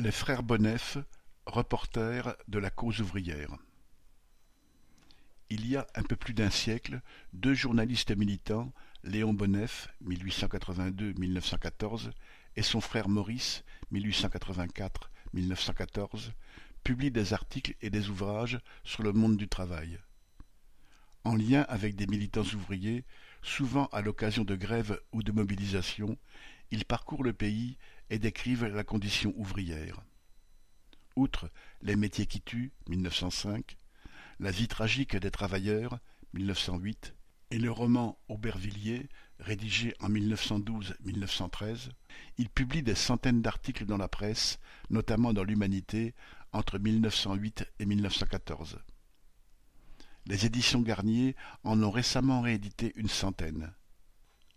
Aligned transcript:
Les 0.00 0.12
frères 0.12 0.44
Bonnef, 0.44 0.96
reporters 1.46 2.36
de 2.46 2.60
la 2.60 2.70
cause 2.70 3.00
ouvrière. 3.00 3.56
Il 5.50 5.68
y 5.68 5.76
a 5.76 5.88
un 5.96 6.04
peu 6.04 6.14
plus 6.14 6.34
d'un 6.34 6.50
siècle, 6.50 7.00
deux 7.32 7.54
journalistes 7.54 8.16
militants, 8.16 8.72
Léon 9.02 9.34
Bonnef 9.34 9.88
(1882-1914) 10.04 12.12
et 12.54 12.62
son 12.62 12.80
frère 12.80 13.08
Maurice 13.08 13.64
(1884-1914), 13.92 16.30
publient 16.84 17.10
des 17.10 17.32
articles 17.32 17.74
et 17.80 17.90
des 17.90 18.08
ouvrages 18.08 18.60
sur 18.84 19.02
le 19.02 19.12
monde 19.12 19.36
du 19.36 19.48
travail. 19.48 19.98
En 21.24 21.34
lien 21.34 21.66
avec 21.68 21.96
des 21.96 22.06
militants 22.06 22.46
ouvriers, 22.54 23.04
souvent 23.42 23.86
à 23.86 24.00
l'occasion 24.00 24.44
de 24.44 24.54
grèves 24.54 25.00
ou 25.10 25.24
de 25.24 25.32
mobilisations, 25.32 26.16
ils 26.70 26.84
parcourent 26.84 27.24
le 27.24 27.32
pays 27.32 27.78
et 28.10 28.18
décrivent 28.18 28.66
la 28.66 28.84
condition 28.84 29.32
ouvrière. 29.36 30.02
Outre 31.16 31.50
Les 31.82 31.96
métiers 31.96 32.26
qui 32.26 32.40
tuent, 32.40 32.72
1905, 32.88 33.76
La 34.40 34.50
vie 34.50 34.68
tragique 34.68 35.16
des 35.16 35.30
travailleurs, 35.30 35.98
1908, 36.34 37.14
et 37.50 37.58
le 37.58 37.70
roman 37.70 38.18
Aubervilliers, 38.28 39.08
rédigé 39.40 39.94
en 40.00 40.10
1912-1913, 40.10 41.90
il 42.36 42.48
publie 42.50 42.82
des 42.82 42.94
centaines 42.94 43.42
d'articles 43.42 43.86
dans 43.86 43.96
la 43.96 44.08
presse, 44.08 44.58
notamment 44.90 45.32
dans 45.32 45.44
l'Humanité, 45.44 46.14
entre 46.52 46.78
1908 46.78 47.64
et 47.78 47.86
1914. 47.86 48.78
Les 50.26 50.44
éditions 50.44 50.82
Garnier 50.82 51.36
en 51.64 51.82
ont 51.82 51.90
récemment 51.90 52.42
réédité 52.42 52.92
une 52.96 53.08
centaine. 53.08 53.72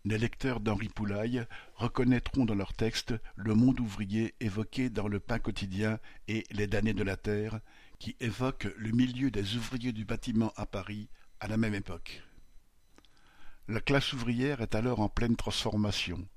Les 0.03 0.17
lecteurs 0.17 0.61
d'Henri 0.61 0.89
Poulaille 0.89 1.45
reconnaîtront 1.75 2.45
dans 2.45 2.55
leurs 2.55 2.73
textes 2.73 3.13
le 3.35 3.53
monde 3.53 3.79
ouvrier 3.79 4.33
évoqué 4.39 4.89
dans 4.89 5.07
Le 5.07 5.19
Pain 5.19 5.37
quotidien 5.37 5.99
et 6.27 6.43
Les 6.49 6.65
damnés 6.65 6.95
de 6.95 7.03
la 7.03 7.17
terre, 7.17 7.59
qui 7.99 8.15
évoquent 8.19 8.73
le 8.77 8.91
milieu 8.91 9.29
des 9.29 9.57
ouvriers 9.57 9.91
du 9.91 10.03
bâtiment 10.03 10.53
à 10.55 10.65
Paris 10.65 11.07
à 11.39 11.47
la 11.47 11.57
même 11.57 11.75
époque. 11.75 12.23
La 13.67 13.79
classe 13.79 14.11
ouvrière 14.13 14.61
est 14.61 14.73
alors 14.73 15.01
en 15.01 15.07
pleine 15.07 15.35
transformation. 15.35 16.27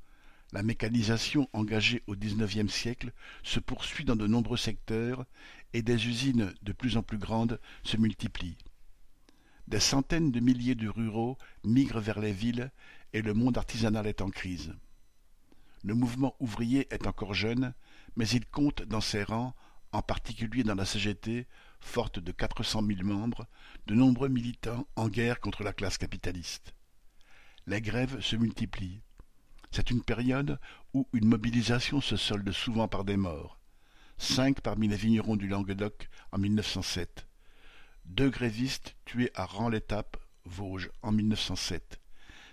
La 0.52 0.62
mécanisation 0.62 1.48
engagée 1.54 2.02
au 2.06 2.14
XIXe 2.14 2.70
siècle 2.70 3.12
se 3.42 3.60
poursuit 3.60 4.04
dans 4.04 4.14
de 4.14 4.26
nombreux 4.26 4.58
secteurs 4.58 5.24
et 5.72 5.80
des 5.80 6.06
usines 6.06 6.52
de 6.62 6.72
plus 6.72 6.98
en 6.98 7.02
plus 7.02 7.18
grandes 7.18 7.58
se 7.82 7.96
multiplient. 7.96 8.58
Des 9.68 9.80
centaines 9.80 10.30
de 10.30 10.40
milliers 10.40 10.74
de 10.74 10.88
ruraux 10.88 11.38
migrent 11.64 12.00
vers 12.00 12.20
les 12.20 12.32
villes 12.32 12.70
et 13.14 13.22
le 13.22 13.32
monde 13.32 13.56
artisanal 13.56 14.08
est 14.08 14.20
en 14.20 14.28
crise. 14.28 14.74
Le 15.84 15.94
mouvement 15.94 16.34
ouvrier 16.40 16.92
est 16.92 17.06
encore 17.06 17.32
jeune, 17.32 17.72
mais 18.16 18.28
il 18.28 18.44
compte 18.44 18.82
dans 18.82 19.00
ses 19.00 19.22
rangs, 19.22 19.54
en 19.92 20.02
particulier 20.02 20.64
dans 20.64 20.74
la 20.74 20.84
CGT, 20.84 21.46
forte 21.80 22.18
de 22.18 22.32
quatre 22.32 22.64
cent 22.64 22.82
mille 22.82 23.04
membres, 23.04 23.46
de 23.86 23.94
nombreux 23.94 24.28
militants 24.28 24.88
en 24.96 25.08
guerre 25.08 25.40
contre 25.40 25.62
la 25.62 25.72
classe 25.72 25.96
capitaliste. 25.96 26.74
Les 27.66 27.80
grèves 27.80 28.20
se 28.20 28.34
multiplient. 28.34 29.00
C'est 29.70 29.92
une 29.92 30.02
période 30.02 30.58
où 30.92 31.06
une 31.12 31.28
mobilisation 31.28 32.00
se 32.00 32.16
solde 32.16 32.50
souvent 32.50 32.88
par 32.88 33.04
des 33.04 33.16
morts. 33.16 33.60
Cinq 34.18 34.60
parmi 34.60 34.88
les 34.88 34.96
vignerons 34.96 35.36
du 35.36 35.46
Languedoc 35.46 36.08
en 36.32 36.38
1907. 36.38 37.28
Deux 38.06 38.30
grévistes 38.30 38.96
tués 39.04 39.30
à 39.34 39.44
Rans-l'Étape, 39.44 40.16
Vosges, 40.44 40.90
en 41.02 41.12
1907 41.12 42.00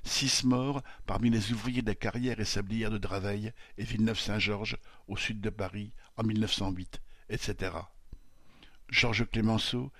six 0.04 0.44
morts 0.44 0.82
parmi 1.06 1.30
les 1.30 1.52
ouvriers 1.52 1.82
des 1.82 1.96
carrières 1.96 2.40
et 2.40 2.46
sablières 2.46 2.92
de 2.92 2.98
Draveil 2.98 3.54
et 3.78 3.84
Villeneuve-Saint-Georges, 3.84 4.78
au 5.08 5.18
sud 5.18 5.42
de 5.42 5.50
Paris, 5.50 5.94
en 6.18 6.24
1908, 6.24 7.02
etc. 7.30 7.74
Georges 8.90 9.30
Clemenceau, 9.30 9.92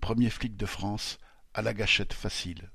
premier 0.00 0.30
flic 0.30 0.56
de 0.56 0.66
France, 0.66 1.18
à 1.54 1.62
la 1.62 1.74
gâchette 1.74 2.12
facile. 2.12 2.70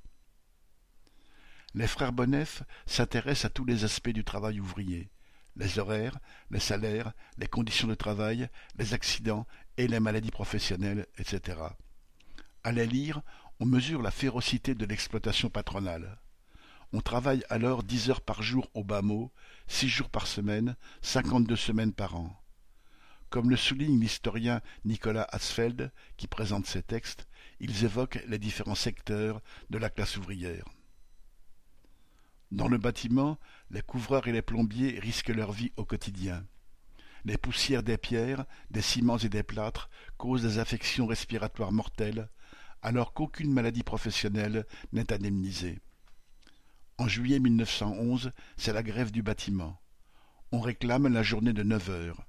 Les 1.73 1.87
frères 1.87 2.13
Bonnef 2.13 2.63
s'intéressent 2.85 3.45
à 3.45 3.49
tous 3.49 3.65
les 3.65 3.83
aspects 3.83 4.09
du 4.09 4.23
travail 4.23 4.59
ouvrier 4.59 5.09
les 5.59 5.77
horaires, 5.77 6.17
les 6.51 6.59
salaires, 6.59 7.11
les 7.37 7.47
conditions 7.47 7.87
de 7.87 7.95
travail, 7.95 8.49
les 8.77 8.93
accidents 8.93 9.45
et 9.77 9.87
les 9.87 9.99
maladies 9.99 10.31
professionnelles, 10.31 11.05
etc. 11.17 11.57
À 12.63 12.71
les 12.71 12.87
lire, 12.87 13.21
on 13.59 13.65
mesure 13.65 14.01
la 14.01 14.11
férocité 14.11 14.73
de 14.73 14.85
l'exploitation 14.85 15.49
patronale. 15.49 16.17
On 16.93 17.01
travaille 17.01 17.43
alors 17.49 17.83
dix 17.83 18.09
heures 18.09 18.21
par 18.21 18.41
jour 18.41 18.69
au 18.73 18.83
bas 18.83 19.01
mot, 19.01 19.31
six 19.67 19.89
jours 19.89 20.09
par 20.09 20.27
semaine, 20.27 20.75
cinquante-deux 21.01 21.57
semaines 21.57 21.93
par 21.93 22.15
an. 22.15 22.35
Comme 23.29 23.49
le 23.49 23.57
souligne 23.57 23.99
l'historien 23.99 24.61
Nicolas 24.85 25.27
Asfeld, 25.31 25.91
qui 26.17 26.27
présente 26.27 26.65
ces 26.65 26.81
textes, 26.81 27.27
ils 27.59 27.83
évoquent 27.83 28.23
les 28.27 28.39
différents 28.39 28.75
secteurs 28.75 29.41
de 29.69 29.77
la 29.77 29.89
classe 29.89 30.17
ouvrière. 30.17 30.65
Dans 32.51 32.69
le 32.69 32.79
bâtiment, 32.79 33.37
les 33.69 33.83
couvreurs 33.83 34.27
et 34.27 34.31
les 34.31 34.41
plombiers 34.41 34.99
risquent 34.99 35.29
leur 35.29 35.51
vie 35.51 35.71
au 35.75 35.85
quotidien. 35.85 36.43
Les 37.25 37.37
poussières 37.37 37.83
des 37.83 37.97
pierres, 37.97 38.45
des 38.71 38.81
ciments 38.81 39.17
et 39.17 39.29
des 39.29 39.43
plâtres 39.43 39.89
causent 40.17 40.41
des 40.41 40.57
affections 40.57 41.05
respiratoires 41.05 41.73
mortelles, 41.73 42.29
alors 42.81 43.13
qu'aucune 43.13 43.53
maladie 43.53 43.83
professionnelle 43.83 44.65
n'est 44.91 45.11
indemnisée. 45.13 45.79
En 46.97 47.07
juillet 47.07 47.39
1911, 47.39 48.31
c'est 48.57 48.73
la 48.73 48.83
grève 48.83 49.11
du 49.11 49.23
bâtiment. 49.23 49.79
On 50.51 50.59
réclame 50.59 51.07
la 51.07 51.23
journée 51.23 51.53
de 51.53 51.63
neuf 51.63 51.89
heures. 51.89 52.25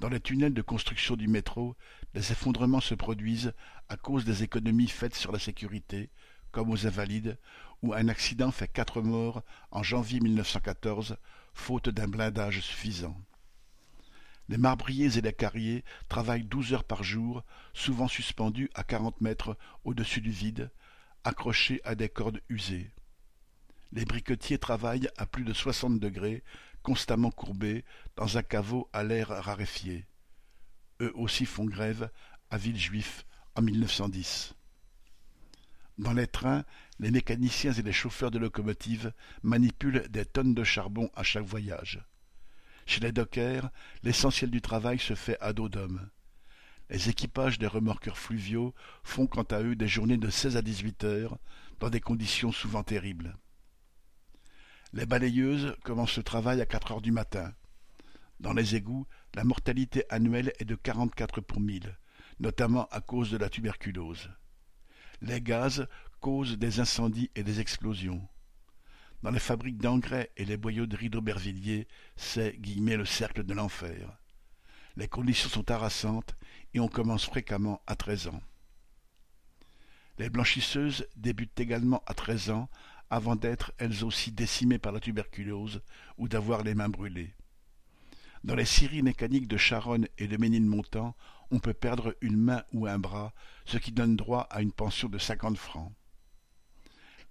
Dans 0.00 0.08
les 0.08 0.20
tunnels 0.20 0.54
de 0.54 0.62
construction 0.62 1.16
du 1.16 1.28
métro, 1.28 1.76
des 2.14 2.32
effondrements 2.32 2.80
se 2.80 2.94
produisent 2.94 3.52
à 3.88 3.96
cause 3.96 4.24
des 4.24 4.42
économies 4.42 4.88
faites 4.88 5.14
sur 5.14 5.30
la 5.32 5.38
sécurité, 5.38 6.10
comme 6.50 6.70
aux 6.70 6.86
Invalides, 6.86 7.38
où 7.82 7.94
un 7.94 8.08
accident 8.08 8.50
fait 8.50 8.68
quatre 8.68 9.02
morts 9.02 9.42
en 9.70 9.82
janvier 9.82 10.20
1914, 10.20 11.16
faute 11.54 11.88
d'un 11.88 12.08
blindage 12.08 12.60
suffisant. 12.60 13.16
Les 14.48 14.58
marbriers 14.58 15.18
et 15.18 15.20
les 15.20 15.32
carriers 15.32 15.84
travaillent 16.08 16.44
douze 16.44 16.72
heures 16.72 16.84
par 16.84 17.04
jour, 17.04 17.42
souvent 17.72 18.08
suspendus 18.08 18.70
à 18.74 18.84
quarante 18.84 19.20
mètres 19.20 19.56
au-dessus 19.84 20.20
du 20.20 20.30
vide, 20.30 20.70
accrochés 21.24 21.80
à 21.84 21.94
des 21.94 22.08
cordes 22.08 22.40
usées. 22.48 22.90
Les 23.92 24.04
briquetiers 24.04 24.58
travaillent 24.58 25.08
à 25.16 25.26
plus 25.26 25.44
de 25.44 25.52
soixante 25.52 26.00
degrés, 26.00 26.42
constamment 26.82 27.30
courbés, 27.30 27.84
dans 28.16 28.38
un 28.38 28.42
caveau 28.42 28.88
à 28.92 29.04
l'air 29.04 29.28
raréfié. 29.28 30.06
Eux 31.00 31.12
aussi 31.14 31.46
font 31.46 31.64
grève 31.64 32.10
à 32.50 32.56
Villejuif 32.58 33.24
en 33.54 33.62
1910. 33.62 34.54
Dans 35.98 36.12
les 36.12 36.26
trains, 36.26 36.64
les 36.98 37.10
mécaniciens 37.10 37.72
et 37.72 37.82
les 37.82 37.92
chauffeurs 37.92 38.30
de 38.30 38.38
locomotives 38.38 39.12
manipulent 39.42 40.08
des 40.08 40.24
tonnes 40.24 40.54
de 40.54 40.64
charbon 40.64 41.10
à 41.14 41.22
chaque 41.22 41.44
voyage. 41.44 42.00
Chez 42.86 43.00
les 43.00 43.12
dockers, 43.12 43.70
l'essentiel 44.02 44.50
du 44.50 44.60
travail 44.60 44.98
se 44.98 45.14
fait 45.14 45.38
à 45.40 45.52
dos 45.52 45.68
d'homme. 45.68 46.08
Les 46.90 47.08
équipages 47.08 47.58
des 47.58 47.66
remorqueurs 47.66 48.18
fluviaux 48.18 48.74
font 49.02 49.26
quant 49.26 49.44
à 49.44 49.62
eux 49.62 49.76
des 49.76 49.88
journées 49.88 50.18
de 50.18 50.30
seize 50.30 50.56
à 50.56 50.62
dix-huit 50.62 51.04
heures, 51.04 51.38
dans 51.80 51.90
des 51.90 52.00
conditions 52.00 52.52
souvent 52.52 52.82
terribles. 52.82 53.36
Les 54.92 55.06
balayeuses 55.06 55.74
commencent 55.84 56.18
le 56.18 56.22
travail 56.22 56.60
à 56.60 56.66
quatre 56.66 56.92
heures 56.92 57.00
du 57.00 57.12
matin. 57.12 57.54
Dans 58.40 58.52
les 58.52 58.74
égouts, 58.74 59.06
la 59.34 59.44
mortalité 59.44 60.04
annuelle 60.10 60.52
est 60.58 60.66
de 60.66 60.74
quarante-quatre 60.74 61.40
pour 61.40 61.60
mille, 61.60 61.96
notamment 62.40 62.86
à 62.90 63.00
cause 63.00 63.30
de 63.30 63.38
la 63.38 63.48
tuberculose. 63.48 64.28
Les 65.22 65.40
gaz 65.40 65.86
causent 66.20 66.58
des 66.58 66.80
incendies 66.80 67.30
et 67.36 67.42
des 67.42 67.60
explosions. 67.60 68.28
Dans 69.22 69.30
les 69.30 69.38
fabriques 69.38 69.78
d'engrais 69.78 70.32
et 70.36 70.44
les 70.44 70.56
boyauderies 70.56 71.10
d'Aubervilliers, 71.10 71.86
c'est 72.16 72.58
le 72.58 73.04
cercle 73.04 73.44
de 73.44 73.54
l'enfer. 73.54 74.18
Les 74.96 75.06
conditions 75.06 75.48
sont 75.48 75.70
harassantes 75.70 76.34
et 76.74 76.80
on 76.80 76.88
commence 76.88 77.26
fréquemment 77.26 77.80
à 77.86 77.94
treize 77.94 78.26
ans. 78.26 78.42
Les 80.18 80.28
blanchisseuses 80.28 81.06
débutent 81.16 81.60
également 81.60 82.02
à 82.06 82.14
treize 82.14 82.50
ans 82.50 82.68
avant 83.10 83.36
d'être 83.36 83.72
elles 83.78 84.04
aussi 84.04 84.32
décimées 84.32 84.78
par 84.78 84.92
la 84.92 85.00
tuberculose 85.00 85.82
ou 86.18 86.28
d'avoir 86.28 86.62
les 86.62 86.74
mains 86.74 86.88
brûlées. 86.88 87.32
Dans 88.42 88.56
les 88.56 88.64
scieries 88.64 89.02
mécaniques 89.02 89.46
de 89.46 89.56
Charonne 89.56 90.08
et 90.18 90.26
de 90.26 90.36
Ménilmontant, 90.36 91.14
on 91.52 91.60
peut 91.60 91.74
perdre 91.74 92.16
une 92.20 92.36
main 92.36 92.64
ou 92.72 92.86
un 92.86 92.98
bras, 92.98 93.32
ce 93.66 93.78
qui 93.78 93.92
donne 93.92 94.16
droit 94.16 94.48
à 94.50 94.62
une 94.62 94.72
pension 94.72 95.08
de 95.08 95.18
cinquante 95.18 95.58
francs. 95.58 95.92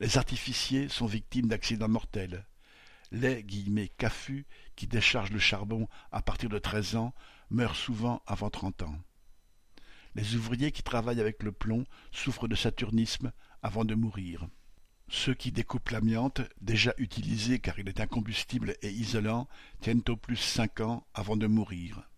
Les 0.01 0.17
artificiers 0.17 0.89
sont 0.89 1.05
victimes 1.05 1.47
d'accidents 1.47 1.87
mortels. 1.87 2.47
Les 3.11 3.45
cafus, 3.99 4.47
qui 4.75 4.87
déchargent 4.87 5.29
le 5.29 5.37
charbon 5.37 5.87
à 6.11 6.23
partir 6.23 6.49
de 6.49 6.57
treize 6.57 6.95
ans, 6.95 7.13
meurent 7.51 7.75
souvent 7.75 8.23
avant 8.25 8.49
trente 8.49 8.81
ans. 8.81 8.99
Les 10.15 10.35
ouvriers 10.35 10.71
qui 10.71 10.81
travaillent 10.81 11.21
avec 11.21 11.43
le 11.43 11.51
plomb 11.51 11.85
souffrent 12.11 12.47
de 12.47 12.55
saturnisme 12.55 13.31
avant 13.61 13.85
de 13.85 13.93
mourir. 13.93 14.47
Ceux 15.07 15.35
qui 15.35 15.51
découpent 15.51 15.89
l'amiante, 15.89 16.41
déjà 16.61 16.95
utilisé 16.97 17.59
car 17.59 17.77
il 17.77 17.87
est 17.87 17.99
incombustible 17.99 18.75
et 18.81 18.89
isolant, 18.89 19.47
tiennent 19.81 20.01
au 20.07 20.17
plus 20.17 20.37
cinq 20.37 20.79
ans 20.79 21.05
avant 21.13 21.37
de 21.37 21.45
mourir. 21.45 22.09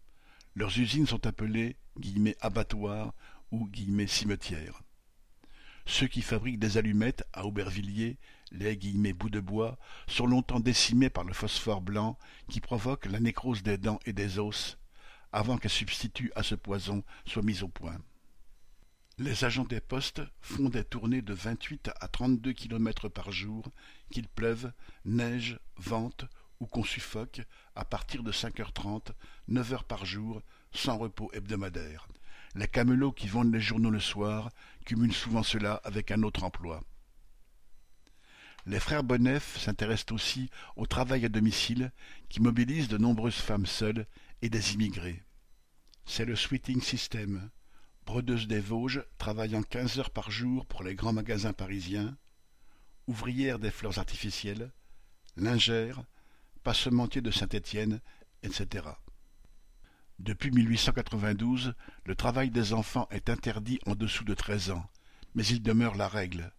Leurs 0.55 0.79
usines 0.79 1.07
sont 1.07 1.27
appelées 1.27 1.75
«abattoirs» 2.39 3.13
ou 3.51 3.69
«cimetières». 4.07 4.83
Ceux 5.85 6.07
qui 6.07 6.21
fabriquent 6.21 6.59
des 6.59 6.77
allumettes 6.77 7.25
à 7.33 7.45
Aubervilliers, 7.45 8.17
les 8.51 8.75
«bouts 9.13 9.29
de 9.29 9.39
bois», 9.39 9.77
sont 10.07 10.25
longtemps 10.25 10.59
décimés 10.59 11.09
par 11.09 11.23
le 11.23 11.33
phosphore 11.33 11.81
blanc 11.81 12.17
qui 12.49 12.61
provoque 12.61 13.05
la 13.05 13.19
nécrose 13.19 13.63
des 13.63 13.77
dents 13.77 13.99
et 14.05 14.13
des 14.13 14.39
os, 14.39 14.77
avant 15.31 15.57
qu'un 15.57 15.69
substitut 15.69 16.31
à 16.35 16.43
ce 16.43 16.55
poison 16.55 17.03
soit 17.25 17.41
mis 17.41 17.63
au 17.63 17.67
point. 17.67 17.97
Les 19.17 19.43
agents 19.43 19.65
des 19.65 19.81
postes 19.81 20.21
font 20.41 20.69
des 20.69 20.83
tournées 20.83 21.21
de 21.21 21.33
vingt-huit 21.33 21.91
à 21.99 22.07
trente-deux 22.07 22.53
kilomètres 22.53 23.09
par 23.09 23.31
jour, 23.31 23.71
qu'il 24.11 24.27
pleuve, 24.27 24.71
neige, 25.05 25.59
vente 25.77 26.25
ou 26.59 26.65
qu'on 26.65 26.83
suffoque, 26.83 27.41
à 27.75 27.85
partir 27.85 28.23
de 28.23 28.31
cinq 28.31 28.59
heures 28.59 28.73
trente, 28.73 29.11
neuf 29.47 29.73
heures 29.73 29.83
par 29.83 30.05
jour, 30.05 30.41
sans 30.71 30.97
repos 30.97 31.29
hebdomadaire. 31.33 32.07
Les 32.55 32.67
camelots 32.67 33.11
qui 33.11 33.27
vendent 33.27 33.53
les 33.53 33.61
journaux 33.61 33.89
le 33.89 33.99
soir 33.99 34.51
cumulent 34.85 35.13
souvent 35.13 35.43
cela 35.43 35.75
avec 35.83 36.11
un 36.11 36.21
autre 36.23 36.43
emploi. 36.43 36.83
Les 38.65 38.79
frères 38.79 39.03
Bonnef 39.03 39.57
s'intéressent 39.57 40.13
aussi 40.13 40.49
au 40.75 40.85
travail 40.85 41.25
à 41.25 41.29
domicile 41.29 41.91
qui 42.29 42.41
mobilise 42.41 42.87
de 42.87 42.97
nombreuses 42.97 43.35
femmes 43.35 43.65
seules 43.65 44.05
et 44.41 44.49
des 44.49 44.73
immigrés. 44.73 45.23
C'est 46.05 46.25
le 46.25 46.35
sweeting 46.35 46.81
system. 46.81 47.49
Bredeuse 48.05 48.47
des 48.47 48.59
Vosges, 48.59 49.03
travaillant 49.17 49.63
quinze 49.63 49.97
heures 49.97 50.11
par 50.11 50.29
jour 50.29 50.65
pour 50.65 50.83
les 50.83 50.93
grands 50.95 51.13
magasins 51.13 51.53
parisiens, 51.53 52.17
ouvrière 53.07 53.59
des 53.59 53.71
fleurs 53.71 53.97
artificielles, 53.97 54.71
lingère, 55.37 56.03
passementier 56.63 57.21
de 57.21 57.31
Saint-Étienne, 57.31 58.01
etc. 58.43 58.87
Depuis 60.23 60.51
1892, 60.51 61.73
le 62.05 62.15
travail 62.15 62.49
des 62.49 62.71
enfants 62.71 63.09
est 63.11 63.29
interdit 63.29 63.79
en 63.85 63.93
dessous 63.93 64.23
de 64.23 64.33
treize 64.33 64.71
ans, 64.71 64.89
mais 65.35 65.45
il 65.45 65.61
demeure 65.61 65.95
la 65.95 66.07
règle. 66.07 66.53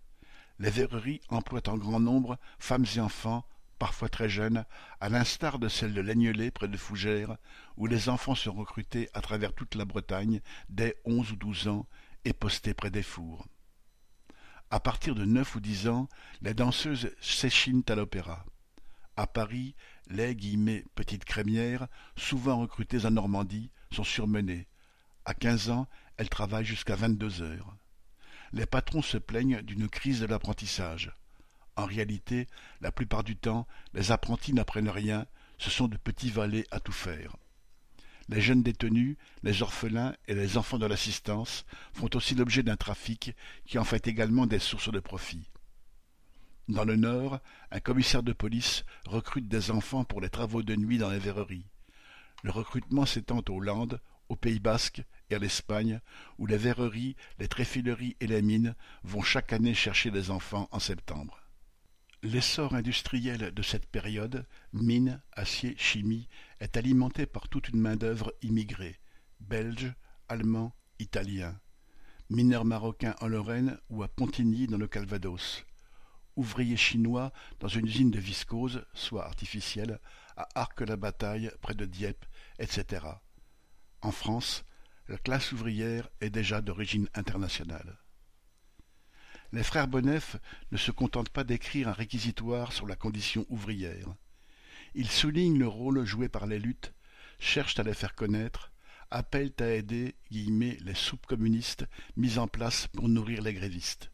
Les 0.58 0.69
verreries 0.69 1.22
emploient 1.31 1.70
en 1.70 1.78
grand 1.78 1.99
nombre 1.99 2.38
femmes 2.58 2.84
et 2.94 3.00
enfants, 3.00 3.43
parfois 3.78 4.11
très 4.11 4.28
jeunes, 4.28 4.66
à 5.00 5.08
l'instar 5.08 5.58
de 5.58 5.69
celle 5.69 5.94
de 5.94 6.02
Laignelay 6.02 6.50
près 6.50 6.69
de 6.69 6.76
Fougères, 6.76 7.38
où 7.78 7.87
les 7.87 8.11
enfants 8.11 8.34
sont 8.34 8.52
recrutés 8.52 9.08
à 9.14 9.22
travers 9.22 9.55
toute 9.55 9.76
la 9.76 9.87
Bretagne 9.87 10.43
dès 10.69 11.00
onze 11.06 11.32
ou 11.32 11.37
douze 11.37 11.66
ans 11.66 11.87
et 12.26 12.34
postés 12.34 12.75
près 12.75 12.90
des 12.90 13.02
fours. 13.02 13.46
À 14.70 14.78
partir 14.78 15.14
de 15.14 15.25
neuf 15.25 15.56
ou 15.56 15.61
dix 15.61 15.88
ans, 15.88 16.11
les 16.43 16.52
danseuses 16.52 17.12
s'échinent 17.19 17.84
à 17.88 17.94
l'opéra. 17.94 18.44
À 19.16 19.26
Paris, 19.26 19.75
les 20.08 20.34
«petites 20.94 21.25
crémières», 21.25 21.87
souvent 22.16 22.61
recrutées 22.61 23.06
en 23.06 23.12
Normandie, 23.12 23.70
sont 23.93 24.05
surmenées. 24.05 24.66
À 25.25 25.34
quinze 25.34 25.70
ans, 25.70 25.87
elles 26.16 26.28
travaillent 26.28 26.64
jusqu'à 26.64 26.96
vingt-deux 26.96 27.43
heures. 27.43 27.76
Les 28.52 28.66
patrons 28.66 29.02
se 29.02 29.19
plaignent 29.19 29.62
d'une 29.62 29.88
crise 29.88 30.20
de 30.20 30.26
l'apprentissage. 30.26 31.12
En 31.76 31.87
réalité, 31.87 32.46
la 32.81 32.93
plupart 32.93 33.25
du 33.25 33.37
temps, 33.37 33.66
les 33.94 34.12
apprentis 34.12 34.52
n'apprennent 34.52 34.88
rien, 34.88 35.26
ce 35.58 35.70
sont 35.70 35.88
de 35.88 35.96
petits 35.96 36.31
valets 36.31 36.66
à 36.70 36.81
tout 36.81 36.93
faire. 36.93 37.37
Les 38.28 38.40
jeunes 38.40 38.62
détenus, 38.62 39.16
les 39.43 39.62
orphelins 39.62 40.14
et 40.28 40.34
les 40.34 40.56
enfants 40.56 40.78
de 40.78 40.87
l'assistance 40.87 41.64
font 41.93 42.08
aussi 42.14 42.34
l'objet 42.34 42.62
d'un 42.62 42.76
trafic 42.76 43.34
qui 43.66 43.78
en 43.78 43.84
fait 43.84 44.06
également 44.06 44.46
des 44.46 44.58
sources 44.58 44.90
de 44.90 45.00
profit. 45.00 45.50
Dans 46.69 46.84
le 46.84 46.96
Nord, 46.96 47.40
un 47.70 47.81
commissaire 47.81 48.22
de 48.22 48.32
police 48.32 48.84
recrute 49.06 49.49
des 49.49 49.70
enfants 49.70 50.05
pour 50.05 50.22
les 50.22 50.31
travaux 50.31 50.62
de 50.62 50.75
nuit 50.75 50.96
dans 50.96 51.11
les 51.11 51.19
verreries. 51.19 51.66
Le 52.43 52.50
recrutement 52.50 53.05
s'étend 53.05 53.43
aux 53.50 53.61
Landes, 53.61 54.00
au 54.31 54.37
Pays 54.37 54.61
basque 54.61 55.02
et 55.28 55.34
à 55.34 55.38
l'Espagne, 55.38 56.00
où 56.38 56.46
les 56.46 56.56
verreries, 56.56 57.16
les 57.38 57.49
tréfileries 57.49 58.16
et 58.20 58.26
les 58.26 58.40
mines 58.40 58.75
vont 59.02 59.20
chaque 59.20 59.52
année 59.52 59.75
chercher 59.75 60.11
des 60.11 60.31
enfants 60.31 60.69
en 60.70 60.78
septembre. 60.78 61.38
L'essor 62.22 62.75
industriel 62.75 63.52
de 63.52 63.62
cette 63.62 63.87
période, 63.87 64.46
mines, 64.72 65.20
acier, 65.32 65.75
chimie, 65.76 66.28
est 66.61 66.78
alimenté 66.78 67.26
par 67.26 67.50
toute 67.50 67.69
une 67.69 67.81
main-d'œuvre 67.81 68.32
immigrée, 68.40 68.99
belges, 69.40 69.93
allemands, 70.28 70.75
italiens, 70.99 71.61
mineurs 72.31 72.64
marocains 72.64 73.16
en 73.20 73.26
Lorraine 73.26 73.78
ou 73.90 74.02
à 74.02 74.08
Pontigny 74.08 74.66
dans 74.66 74.78
le 74.78 74.88
Calvados, 74.88 75.66
ouvriers 76.37 76.77
chinois 76.77 77.33
dans 77.61 77.69
une 77.69 77.87
usine 77.87 78.11
de 78.11 78.19
viscose, 78.19 78.85
soit 78.95 79.25
artificielle, 79.25 80.01
à 80.37 80.49
Arques-la-Bataille 80.55 81.51
près 81.61 81.75
de 81.75 81.85
Dieppe, 81.85 82.25
etc. 82.59 83.07
En 84.01 84.11
France, 84.11 84.65
la 85.09 85.19
classe 85.19 85.53
ouvrière 85.53 86.09
est 86.21 86.31
déjà 86.31 86.61
d'origine 86.61 87.09
internationale. 87.15 87.99
Les 89.53 89.63
frères 89.63 89.87
Bonnef 89.87 90.37
ne 90.73 90.77
se 90.77 90.91
contentent 90.91 91.31
pas 91.31 91.45
d'écrire 91.45 91.89
un 91.89 91.93
réquisitoire 91.93 92.73
sur 92.73 92.87
la 92.87 92.97
condition 92.97 93.47
ouvrière. 93.49 94.15
Ils 94.95 95.11
soulignent 95.11 95.59
le 95.59 95.69
rôle 95.69 96.05
joué 96.05 96.29
par 96.29 96.47
les 96.47 96.59
luttes, 96.59 96.93
cherchent 97.39 97.79
à 97.79 97.83
les 97.83 97.95
faire 97.95 98.15
connaître, 98.15 98.73
appellent 99.11 99.55
à 99.61 99.69
aider 99.69 100.17
les 100.31 100.95
soupes 100.95 101.27
communistes 101.27 101.87
mises 102.17 102.39
en 102.39 102.49
place 102.49 102.89
pour 102.89 103.09
nourrir 103.09 103.43
les 103.43 103.55
grévistes. 103.55 104.11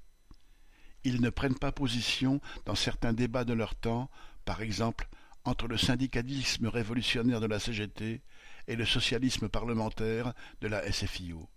Ils 1.04 1.20
ne 1.20 1.30
prennent 1.30 1.58
pas 1.58 1.72
position 1.72 2.40
dans 2.66 2.74
certains 2.74 3.12
débats 3.12 3.44
de 3.44 3.52
leur 3.52 3.74
temps, 3.74 4.10
par 4.44 4.62
exemple 4.62 5.08
entre 5.44 5.68
le 5.68 5.78
syndicalisme 5.78 6.66
révolutionnaire 6.66 7.40
de 7.40 7.46
la 7.46 7.58
CGT 7.58 8.20
et 8.68 8.76
le 8.76 8.84
socialisme 8.84 9.48
parlementaire 9.48 10.34
de 10.60 10.68
la 10.68 10.90
SFIO. 10.90 11.48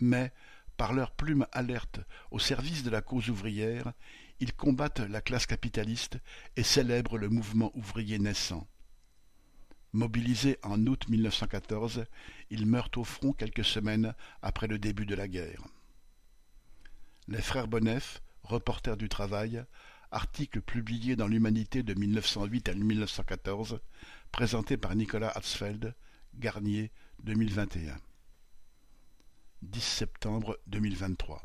Mais 0.00 0.32
par 0.76 0.92
leur 0.92 1.10
plume 1.12 1.46
alerte 1.52 2.00
au 2.30 2.38
service 2.38 2.82
de 2.82 2.90
la 2.90 3.02
cause 3.02 3.28
ouvrière, 3.30 3.92
ils 4.40 4.52
combattent 4.52 5.00
la 5.00 5.20
classe 5.20 5.46
capitaliste 5.46 6.18
et 6.56 6.62
célèbrent 6.62 7.18
le 7.18 7.28
mouvement 7.28 7.72
ouvrier 7.74 8.18
naissant. 8.18 8.68
Mobilisés 9.92 10.58
en 10.62 10.86
août 10.86 11.08
1914, 11.08 12.04
ils 12.50 12.66
meurent 12.66 12.90
au 12.96 13.04
front 13.04 13.32
quelques 13.32 13.64
semaines 13.64 14.14
après 14.42 14.66
le 14.66 14.78
début 14.78 15.06
de 15.06 15.14
la 15.14 15.26
guerre. 15.26 15.62
Les 17.28 17.40
frères 17.40 17.66
Bonnef, 17.66 18.20
reporters 18.46 18.96
du 18.96 19.08
travail, 19.08 19.64
article 20.10 20.60
publié 20.62 21.16
dans 21.16 21.28
l'Humanité 21.28 21.82
de 21.82 21.94
1908 21.94 22.68
à 22.68 22.74
1914, 22.74 23.80
présenté 24.32 24.76
par 24.76 24.94
Nicolas 24.94 25.30
Hatzfeld, 25.30 25.94
Garnier, 26.34 26.90
2021. 27.22 27.96
10 29.62 29.80
septembre 29.80 30.58
2023 30.66 31.42